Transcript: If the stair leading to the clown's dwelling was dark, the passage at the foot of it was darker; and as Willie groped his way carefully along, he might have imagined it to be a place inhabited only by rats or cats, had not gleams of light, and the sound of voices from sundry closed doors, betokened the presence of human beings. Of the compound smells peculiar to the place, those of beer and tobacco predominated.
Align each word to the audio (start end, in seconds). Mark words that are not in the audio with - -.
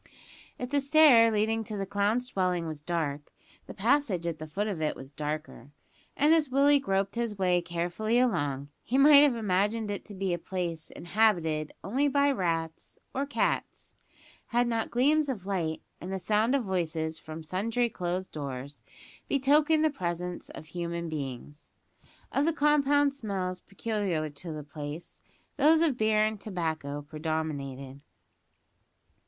If 0.57 0.71
the 0.71 0.79
stair 0.79 1.29
leading 1.29 1.63
to 1.65 1.77
the 1.77 1.85
clown's 1.85 2.27
dwelling 2.29 2.65
was 2.65 2.81
dark, 2.81 3.31
the 3.67 3.73
passage 3.75 4.25
at 4.25 4.39
the 4.39 4.47
foot 4.47 4.65
of 4.65 4.81
it 4.81 4.95
was 4.95 5.11
darker; 5.11 5.73
and 6.17 6.33
as 6.33 6.49
Willie 6.49 6.79
groped 6.79 7.13
his 7.13 7.37
way 7.37 7.61
carefully 7.61 8.17
along, 8.17 8.69
he 8.81 8.97
might 8.97 9.17
have 9.21 9.35
imagined 9.35 9.91
it 9.91 10.03
to 10.05 10.15
be 10.15 10.33
a 10.33 10.39
place 10.39 10.89
inhabited 10.89 11.71
only 11.83 12.07
by 12.07 12.31
rats 12.31 12.97
or 13.13 13.27
cats, 13.27 13.93
had 14.47 14.65
not 14.67 14.89
gleams 14.89 15.29
of 15.29 15.45
light, 15.45 15.83
and 16.01 16.11
the 16.11 16.17
sound 16.17 16.55
of 16.55 16.63
voices 16.63 17.19
from 17.19 17.43
sundry 17.43 17.87
closed 17.87 18.31
doors, 18.31 18.81
betokened 19.29 19.85
the 19.85 19.91
presence 19.91 20.49
of 20.49 20.65
human 20.65 21.09
beings. 21.09 21.69
Of 22.31 22.45
the 22.45 22.53
compound 22.53 23.13
smells 23.13 23.59
peculiar 23.59 24.27
to 24.31 24.51
the 24.51 24.63
place, 24.63 25.21
those 25.57 25.81
of 25.83 25.95
beer 25.95 26.25
and 26.25 26.41
tobacco 26.41 27.03
predominated. 27.03 28.01